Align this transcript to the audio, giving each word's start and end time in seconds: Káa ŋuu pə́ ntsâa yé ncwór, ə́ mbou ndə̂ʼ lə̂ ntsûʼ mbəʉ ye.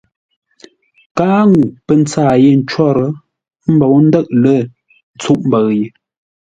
Káa 1.17 1.41
ŋuu 1.49 1.69
pə́ 1.85 1.95
ntsâa 2.01 2.33
yé 2.43 2.49
ncwór, 2.59 2.97
ə́ 3.05 3.09
mbou 3.73 3.95
ndə̂ʼ 4.05 4.27
lə̂ 4.41 4.55
ntsûʼ 5.15 5.39
mbəʉ 5.47 5.65
ye. 5.77 5.85